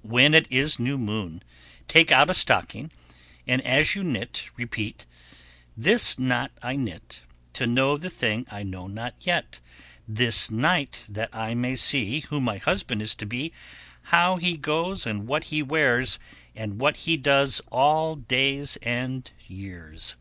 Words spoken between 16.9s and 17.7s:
he does